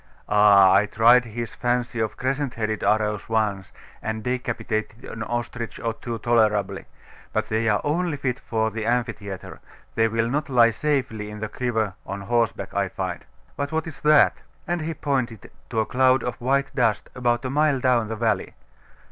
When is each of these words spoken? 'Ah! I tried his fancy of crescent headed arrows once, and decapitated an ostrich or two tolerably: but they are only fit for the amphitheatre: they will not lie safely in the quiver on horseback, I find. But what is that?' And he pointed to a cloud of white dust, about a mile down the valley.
'Ah! 0.27 0.73
I 0.73 0.87
tried 0.87 1.25
his 1.25 1.53
fancy 1.53 1.99
of 1.99 2.17
crescent 2.17 2.55
headed 2.55 2.83
arrows 2.83 3.29
once, 3.29 3.71
and 4.01 4.23
decapitated 4.23 5.05
an 5.05 5.21
ostrich 5.21 5.79
or 5.79 5.93
two 5.93 6.17
tolerably: 6.17 6.85
but 7.33 7.49
they 7.49 7.69
are 7.69 7.79
only 7.83 8.17
fit 8.17 8.39
for 8.39 8.71
the 8.71 8.83
amphitheatre: 8.83 9.59
they 9.93 10.07
will 10.07 10.27
not 10.27 10.49
lie 10.49 10.71
safely 10.71 11.29
in 11.29 11.39
the 11.39 11.49
quiver 11.49 11.93
on 12.07 12.21
horseback, 12.21 12.73
I 12.73 12.89
find. 12.89 13.23
But 13.55 13.71
what 13.71 13.85
is 13.85 13.99
that?' 13.99 14.37
And 14.67 14.81
he 14.81 14.95
pointed 14.95 15.51
to 15.69 15.79
a 15.81 15.85
cloud 15.85 16.23
of 16.23 16.41
white 16.41 16.73
dust, 16.75 17.11
about 17.13 17.45
a 17.45 17.51
mile 17.51 17.79
down 17.79 18.07
the 18.07 18.15
valley. 18.15 18.55